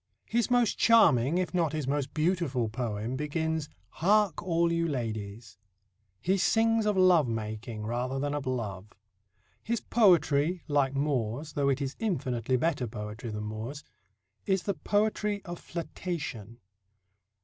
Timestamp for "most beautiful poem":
1.87-3.15